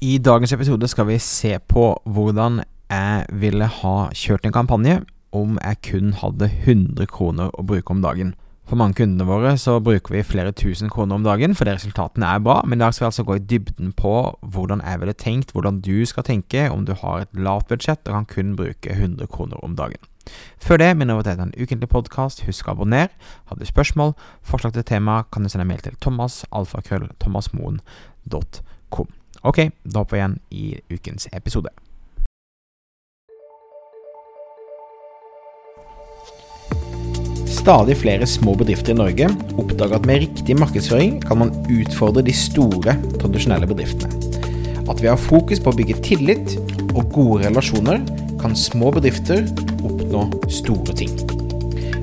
[0.00, 4.94] I dagens episode skal vi se på hvordan jeg ville ha kjørt en kampanje
[5.36, 8.30] om jeg kun hadde 100 kroner å bruke om dagen.
[8.64, 12.40] For mange kundene våre så bruker vi flere tusen kroner om dagen fordi resultatene er
[12.40, 15.52] bra, men i dag skal vi altså gå i dybden på hvordan jeg ville tenkt,
[15.52, 19.28] hvordan du skal tenke om du har et lavt budsjett og kan kun bruke 100
[19.28, 20.00] kroner om dagen.
[20.64, 22.46] Før det minner jeg om at dette er en ukentlig podkast.
[22.48, 23.12] Husk å abonnere.
[23.52, 29.19] Har du spørsmål, forslag til tema, kan du sende mail til thomas, alfakrøll, thomasmoen.com.
[29.42, 31.70] Ok, da hopper vi igjen i ukens episode.
[37.48, 39.28] Stadig flere små bedrifter i Norge
[39.60, 44.12] oppdager at med riktig markedsføring kan man utfordre de store, tradisjonelle bedriftene.
[44.88, 46.56] At vi har fokus på å bygge tillit
[46.94, 48.00] og gode relasjoner,
[48.40, 49.44] kan små bedrifter
[49.84, 51.12] oppnå store ting.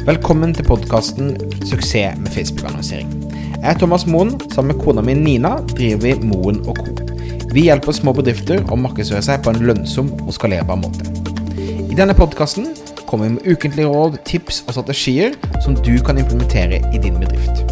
[0.08, 3.12] Velkommen til podkasten 'Suksess med Facebook-annonsering'.
[3.58, 4.40] Jeg er Thomas Moen.
[4.54, 6.97] Sammen med kona mi Nina driver vi Moen og Co.
[7.57, 11.07] Vi hjelper små bedrifter å markedsføre seg på en lønnsom og skalerbar måte.
[11.58, 12.67] I denne podkasten
[13.09, 15.33] kommer vi med ukentlige råd, tips og strategier
[15.66, 17.64] som du kan implementere i din bedrift.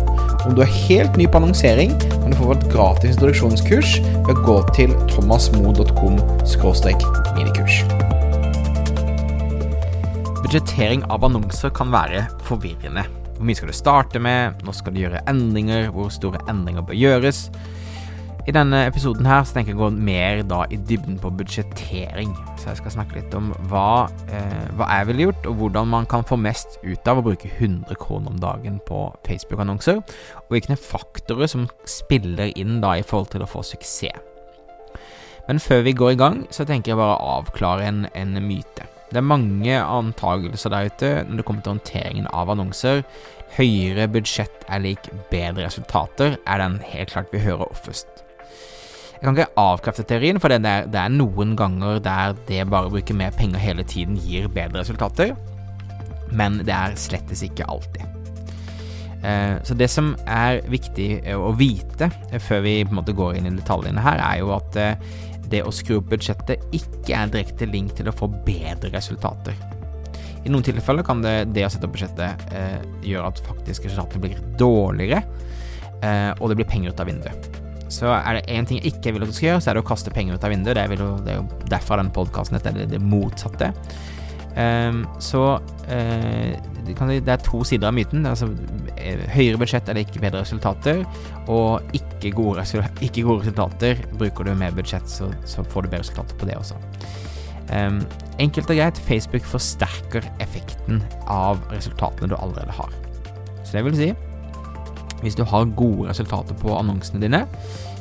[0.47, 3.94] Om du er helt ny på annonsering, kan du få et gratis introduksjonskurs
[4.25, 6.17] ved å gå til thomasmo.com
[7.38, 7.77] minikurs.
[10.42, 13.05] Budsjettering av annonser kan være forvirrende.
[13.38, 14.66] Hvor mye skal du starte med?
[14.66, 15.92] Når skal du gjøre endringer?
[15.94, 17.52] Hvor store endringer bør gjøres?
[18.46, 22.30] I denne episoden her så tenker jeg å gå mer da i dybden på budsjettering.
[22.62, 26.06] Så jeg skal snakke litt om hva, eh, hva jeg ville gjort, og hvordan man
[26.06, 30.78] kan få mest ut av å bruke 100 kroner om dagen på Facebook-annonser, og hvilke
[30.78, 34.22] faktorer som spiller inn da i forhold til å få suksess.
[35.48, 38.86] Men før vi går i gang, så tenker jeg bare å avklare en, en myte.
[39.10, 43.02] Det er mange antagelser der ute når det kommer til håndteringen av annonser.
[43.58, 48.25] Høyere budsjett er lik bedre resultater, er den helt klart vi hører oftest.
[49.26, 52.86] Jeg kan ikke avkrefte teorien, for det er, det er noen ganger der det bare
[52.86, 55.32] å bruke mer penger hele tiden gir bedre resultater,
[56.30, 58.05] men det er slettes ikke alltid.
[59.26, 63.49] Eh, så det som er viktig å vite før vi på en måte går inn
[63.49, 65.10] i detaljene her, er jo at eh,
[65.49, 69.58] det å skru opp budsjettet ikke er direkte link til å få bedre resultater.
[70.45, 72.78] I noen tilfeller kan det, det å sette opp budsjettet eh,
[73.10, 75.26] gjøre at faktisk resultatene blir dårligere,
[76.05, 77.64] eh, og det blir penger ut av vinduet.
[77.95, 79.86] Så er det én ting jeg ikke vil at du skal gjøre, så er det
[79.86, 80.76] å kaste penger ut av vinduet.
[80.76, 83.72] Det er, jo, det er jo derfor denne podkasten er det, det motsatte.
[84.56, 86.52] Um, så uh,
[86.88, 88.28] det, det, er to sider av myten.
[88.28, 88.50] Altså,
[88.95, 91.04] eh, høyere budsjett eller ikke bedre resultater.
[91.52, 92.66] Og ikke gode,
[93.04, 94.04] ikke gode resultater.
[94.20, 96.80] Bruker du mer budsjett, så, så, får du bedre resultater på det også.
[97.73, 98.04] Um,
[98.44, 101.02] enkelt og greit, Facebook forsterker effekten
[101.32, 102.94] av resultatene du allerede har.
[103.64, 104.14] Så det vil si
[105.25, 107.43] hvis du har gode resultater på annonsene dine,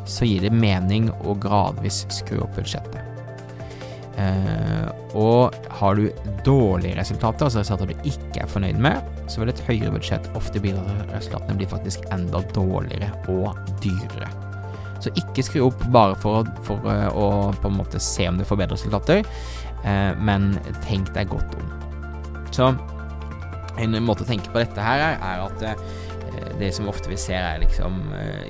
[0.04, 3.00] så gir det mening å gradvis skru opp budsjettet.
[4.20, 6.06] Eh, og har du
[6.46, 10.62] dårlige resultater, altså resultater du ikke er fornøyd med, så vil et høyere budsjett ofte
[10.62, 14.30] bidra til at resultatene blir faktisk enda dårligere og dyrere.
[15.02, 17.26] Så ikke skru opp bare for, for uh, å
[17.60, 19.24] på en måte se om du får bedre resultater,
[19.82, 20.52] eh, men
[20.86, 21.72] tenk deg godt om.
[22.54, 22.70] Så
[23.82, 26.13] en måte å tenke på dette her er, er at eh, Eh,
[26.60, 27.98] det som ofte vi ser, er liksom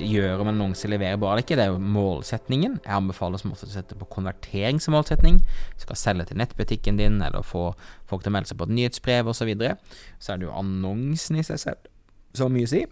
[0.01, 1.57] Gjør om en leverer bra eller ikke.
[1.57, 2.79] Det er jo målsetningen.
[2.83, 5.39] Jeg anbefaler som ofte å sette på konvertering som målsetning.
[5.75, 7.71] Du skal selge til nettbutikken din, eller få
[8.09, 9.39] folk til å melde seg på et nyhetsbrev osv.
[9.39, 9.75] Så, videre.
[10.19, 11.91] så er det jo annonsen i seg selv
[12.35, 12.83] så mye å si.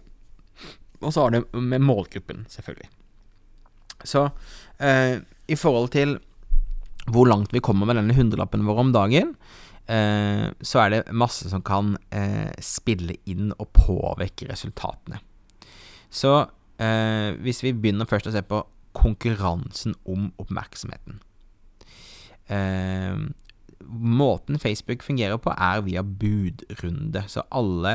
[1.04, 2.88] Og så har du med målgruppen, selvfølgelig.
[4.04, 4.26] Så
[4.80, 6.16] eh, i forhold til
[7.12, 9.34] hvor langt vi kommer med denne hundrelappen vår om dagen,
[9.84, 15.20] Eh, så er det masse som kan eh, spille inn og påvirke resultatene.
[16.08, 16.32] Så
[16.80, 18.62] eh, hvis vi begynner først å se på
[18.94, 21.18] konkurransen om oppmerksomheten
[23.84, 27.22] Måten Facebook fungerer på, er via budrunde.
[27.28, 27.94] Så alle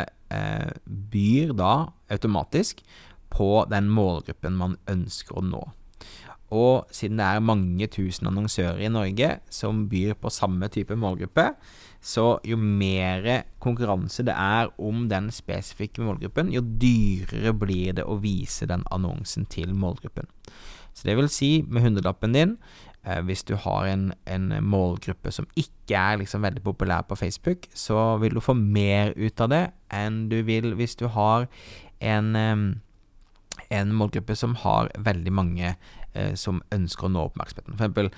[1.13, 1.73] byr da
[2.09, 2.81] automatisk
[3.29, 5.61] på den målgruppen man ønsker å nå.
[6.55, 11.51] Og siden det er mange tusen annonsører i Norge som byr på samme type målgruppe,
[12.01, 13.27] så jo mer
[13.61, 19.45] konkurranse det er om den spesifikke målgruppen, jo dyrere blir det å vise den annonsen
[19.51, 20.29] til målgruppen.
[20.93, 22.57] Så det vil si, med hundrelappen din,
[23.05, 27.69] eh, hvis du har en, en, målgruppe som ikke er liksom veldig populær på Facebook,
[27.73, 31.47] så vil du få mer ut av det enn du vil hvis du har
[31.99, 32.35] en,
[33.69, 35.73] en målgruppe som har veldig mange
[36.13, 37.77] eh, som ønsker å nå oppmerksomheten.
[37.77, 38.11] For eksempel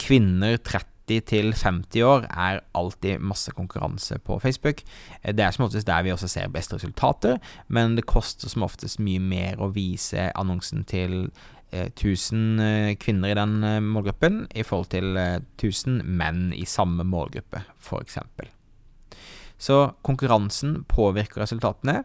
[0.00, 4.82] kvinner 30 til 50 år er alltid masse konkurranse på Facebook.
[5.22, 7.38] Eh, det er som oftest der vi også ser best resultater,
[7.68, 11.30] men det koster som oftest mye mer å vise annonsen til
[11.72, 16.66] eh, 1000 eh, kvinner i den eh, målgruppen i forhold til eh, 1000 menn i
[16.68, 18.20] samme målgruppe, f.eks.
[19.58, 22.04] Så konkurransen påvirker resultatene.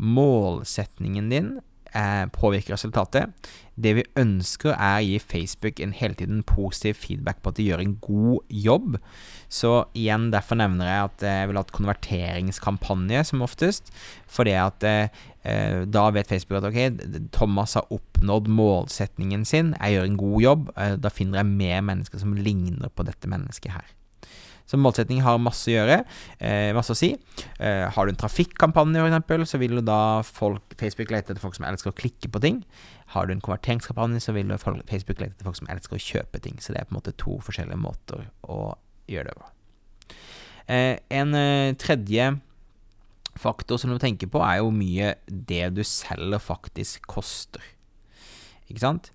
[0.00, 1.58] Målsetningen din
[1.94, 3.50] eh, påvirker resultatet.
[3.80, 7.68] Det vi ønsker, er å gi Facebook en hele tiden positiv feedback på at de
[7.70, 8.98] gjør en god jobb.
[9.48, 13.92] Så igjen, derfor nevner jeg at jeg vil ha et konverteringskampanje som oftest.
[14.30, 19.96] Fordi at eh, eh, da vet Facebook at ok, Thomas har oppnådd målsetningen sin, jeg
[19.96, 20.68] gjør en god jobb.
[20.76, 23.96] Eh, da finner jeg mer mennesker som ligner på dette mennesket her.
[24.70, 26.04] Så målsetting har masse å gjøre,
[26.38, 27.10] eh, masse å si.
[27.58, 31.66] Eh, har du en trafikkampanje f.eks., så vil da folk, Facebook lete etter folk som
[31.66, 32.60] elsker å klikke på ting.
[33.16, 36.42] Har du en konverteringskampanje, så vil folk, Facebook lete etter folk som elsker å kjøpe
[36.44, 36.60] ting.
[36.62, 38.76] Så det er på en måte to forskjellige måter å
[39.10, 39.50] gjøre det på.
[40.70, 42.30] Eh, en eh, tredje
[43.40, 47.64] faktor som du må tenke på, er jo mye det du selger faktisk koster.
[48.70, 49.10] Ikke sant?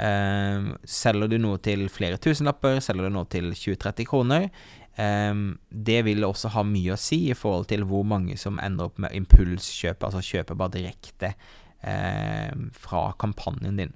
[0.00, 4.46] Eh, selger du noe til flere tusenlapper, selger du noe til 20-30 kroner,
[4.96, 8.98] det vil også ha mye å si i forhold til hvor mange som ender opp
[9.00, 11.30] med impulskjøp, altså kjøper bare direkte
[12.76, 13.94] fra kampanjen din.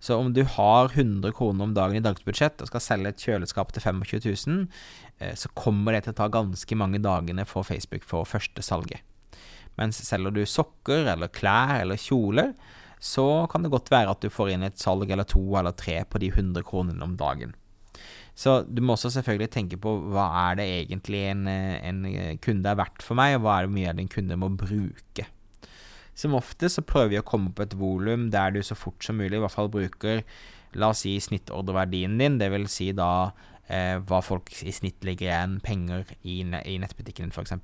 [0.00, 3.72] Så om du har 100 kroner om dagen i dagsbudsjett og skal selge et kjøleskap
[3.74, 4.66] til 25 000,
[5.22, 9.02] uh, så kommer det til å ta ganske mange dagene for Facebook for første salget.
[9.78, 12.54] Mens selger du sokker eller klær eller kjoler,
[12.98, 16.00] så kan det godt være at du får inn et salg eller to eller tre
[16.10, 17.54] på de 100 kronene om dagen.
[18.38, 22.04] Så du må også selvfølgelig tenke på hva er det egentlig en, en
[22.44, 25.26] kunde er verdt for meg, og hva er det mye en kunde må bruke.
[26.18, 29.18] Som ofte så prøver vi å komme på et volum der du så fort som
[29.18, 30.22] mulig i hvert fall bruker
[30.76, 33.30] La oss si snittordreverdien din, vil si da
[33.72, 37.54] eh, hva folk i snitt legger igjen penger i, i nettbutikken din, f.eks.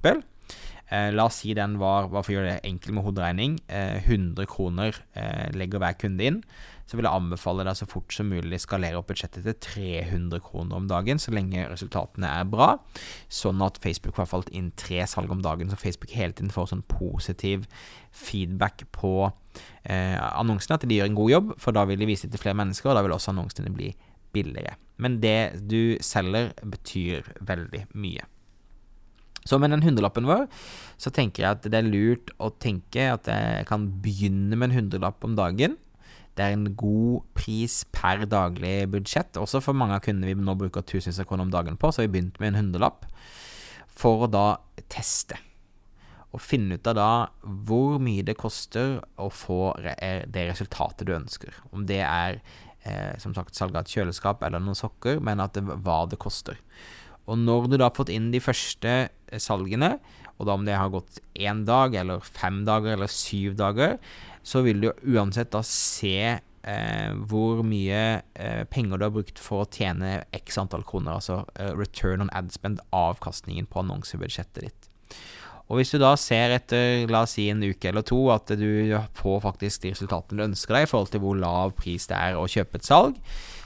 [0.93, 3.99] Eh, la oss si den var, bare for å gjøre det enkelt med hoderegning, eh,
[4.05, 6.43] 100 kroner eh, legger hver kunde inn
[6.85, 10.76] så vil jeg anbefale deg så fort som mulig skalere opp budsjettet til 300 kroner
[10.76, 12.75] om dagen, så lenge resultatene er bra.
[13.32, 16.73] Sånn at Facebook har falt inn tre salg om dagen, så Facebook hele tiden får
[16.75, 17.64] sånn positiv
[18.12, 22.29] feedback på eh, annonsene, at de gjør en god jobb, for da vil de vise
[22.29, 23.94] det til flere mennesker, og da vil også annonsene bli
[24.37, 24.76] billigere.
[25.00, 28.29] Men det du selger, betyr veldig mye.
[29.44, 30.46] Så med den hundrelappen vår,
[30.96, 34.79] så tenker jeg at det er lurt å tenke at jeg kan begynne med en
[34.79, 35.76] hundrelapp om dagen.
[36.35, 39.37] Det er en god pris per daglig budsjett.
[39.38, 42.06] Også for mange av kundene vi nå bruker tusenvis av kroner om dagen på, så
[42.06, 43.05] vi begynt med en hundrelapp.
[43.94, 44.46] For å da
[44.91, 45.38] teste.
[46.35, 47.11] Og finne ut av da
[47.69, 51.55] hvor mye det koster å få det resultatet du ønsker.
[51.70, 52.40] Om det er
[52.82, 56.19] eh, som sagt salg av et kjøleskap eller noen sokker, men at det, hva det
[56.19, 56.58] koster.
[57.31, 59.97] Og når du da har fått inn de første eh, salgene,
[60.35, 63.99] og da om det har gått én dag eller fem dager eller syv dager,
[64.44, 68.00] så vil du uansett da se eh, hvor mye
[68.35, 72.32] eh, penger du har brukt for å tjene x antall kroner, altså eh, return on
[72.37, 74.91] ad spend, avkastningen på annonsebudsjettet ditt.
[75.70, 78.93] Og hvis du da ser etter la oss si en uke eller to at du
[79.16, 82.37] får faktisk de resultatene du ønsker deg i forhold til hvor lav pris det er
[82.37, 83.16] å kjøpe et salg,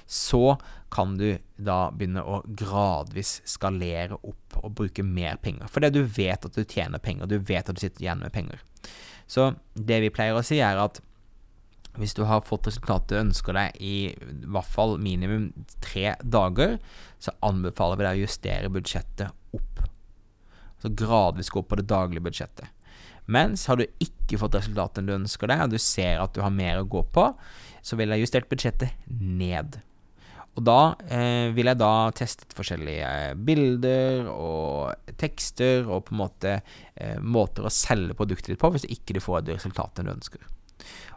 [0.08, 0.56] så
[0.94, 1.26] kan du
[1.60, 5.68] da begynne å gradvis skalere opp og bruke mer penger.
[5.68, 8.62] Fordi du vet at du tjener penger, du vet at du sitter igjen med penger.
[9.28, 11.02] Så det vi pleier å si, er at
[11.98, 15.50] hvis du har fått resultatet du ønsker deg i, i hvert fall minimum
[15.84, 16.78] tre dager,
[17.20, 19.77] så anbefaler vi deg å justere budsjettet opp.
[20.82, 22.70] Så gradvis gå på det daglige budsjettet.
[23.28, 26.54] Mens har du ikke fått resultatene du ønsker deg, og du ser at du har
[26.54, 27.26] mer å gå på,
[27.84, 29.80] så vil jeg justert budsjettet ned.
[30.58, 33.10] Og da eh, vil jeg da testet forskjellige
[33.46, 38.88] bilder og tekster og på en måte eh, måter å selge produktet ditt på hvis
[38.90, 40.42] ikke du får de resultatene du ønsker.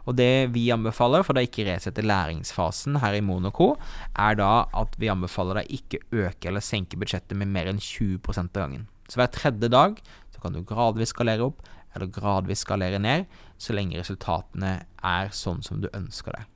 [0.06, 3.72] Og det vi anbefaler, for da ikke resette læringsfasen her i Monaco,
[4.18, 8.18] er da at vi anbefaler deg ikke øke eller senke budsjettet med mer enn 20
[8.42, 8.88] av gangen.
[9.12, 9.98] Så hver tredje dag
[10.32, 11.60] så kan du gradvis skalere opp
[11.92, 13.26] eller gradvis skalere ned,
[13.60, 16.48] så lenge resultatene er sånn som du ønsker deg.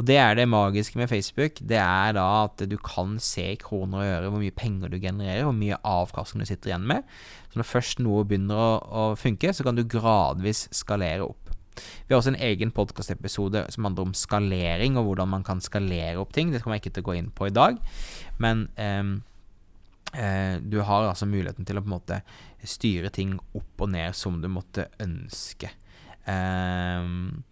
[0.00, 1.60] Og det er det magiske med Facebook.
[1.60, 4.96] Det er da at du kan se i kroner og øre hvor mye penger du
[4.96, 7.04] genererer, hvor mye avkastning du sitter igjen med.
[7.52, 11.52] Så når først noe begynner å, å funke, så kan du gradvis skalere opp.
[11.76, 16.18] Vi har også en egen podkastepisode som handler om skalering, og hvordan man kan skalere
[16.20, 16.50] opp ting.
[16.52, 17.76] Det kommer jeg ikke til å gå inn på i dag,
[18.42, 19.04] men eh,
[20.10, 22.16] du har altså muligheten til å på en måte
[22.66, 25.70] styre ting opp og ned som du måtte ønske.
[26.30, 27.42] Um,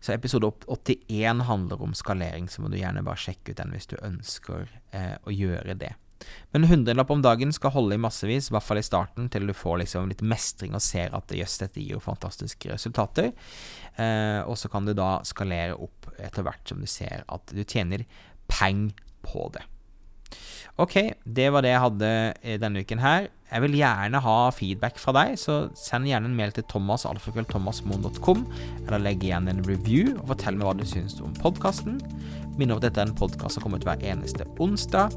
[0.00, 3.88] så episode 81 handler om skalering, så må du gjerne bare sjekke ut den hvis
[3.90, 5.94] du ønsker uh, å gjøre det.
[6.52, 9.54] Men hundrelapp om dagen skal holde i massevis, i hvert fall i starten, til du
[9.54, 13.30] får liksom litt mestring og ser at jøss, dette gir jo fantastiske resultater.
[13.94, 17.62] Eh, og så kan du da skalere opp etter hvert som du ser at du
[17.62, 18.02] tjener
[18.50, 19.62] penger på det.
[20.78, 20.94] Ok,
[21.26, 22.08] det var det jeg hadde
[22.62, 23.26] denne uken her.
[23.48, 28.44] Jeg vil gjerne ha feedback fra deg, så send gjerne en mail til thomas, thomas.thomasmoen.com,
[28.84, 31.96] eller legg igjen en review og fortell meg hva du syns om podkasten.
[32.58, 35.14] Minn om at dette er en podkast som kommer ut hver eneste onsdag.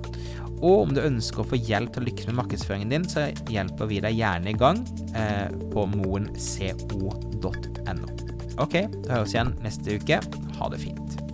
[0.61, 3.19] Og om du ønsker å få hjelp til å lykkes med markedsføringen din, så
[3.51, 4.81] hjelper vi deg gjerne i gang
[5.17, 7.17] eh, på moenco.no.
[8.61, 10.21] Ok, da høres vi igjen neste uke.
[10.61, 11.30] Ha det fint.